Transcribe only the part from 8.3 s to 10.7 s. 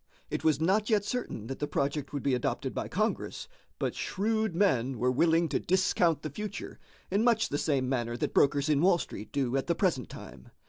brokers in Wall Street do at the present time.